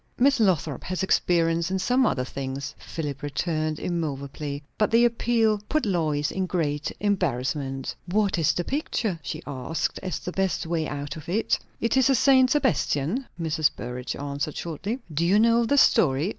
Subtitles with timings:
[0.17, 4.63] "Miss Lothrop has experience in some other things," Philip returned immoveably.
[4.75, 7.93] But the appeal put Lois in great embarrassment.
[8.07, 11.59] "What is the picture?" she asked, as the best way out of it.
[11.79, 12.49] "It's a St.
[12.49, 13.69] Sebastian," Mrs.
[13.75, 14.97] Burrage answered shortly.
[15.13, 16.29] "Do you know the story?"